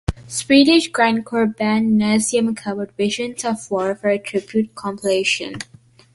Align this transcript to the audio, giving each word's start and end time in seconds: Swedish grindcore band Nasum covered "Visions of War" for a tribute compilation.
Swedish 0.27 0.89
grindcore 0.91 1.55
band 1.55 2.01
Nasum 2.01 2.57
covered 2.57 2.91
"Visions 2.97 3.45
of 3.45 3.69
War" 3.69 3.93
for 3.93 4.09
a 4.09 4.17
tribute 4.17 4.73
compilation. 4.73 5.57